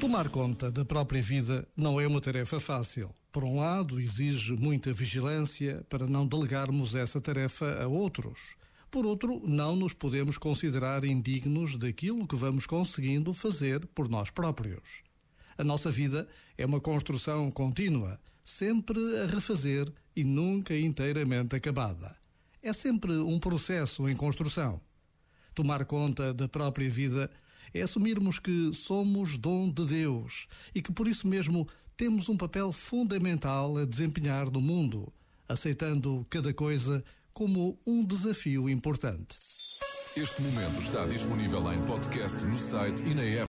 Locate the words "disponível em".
41.06-41.80